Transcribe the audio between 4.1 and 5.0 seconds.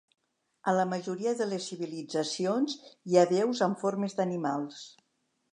d'animals.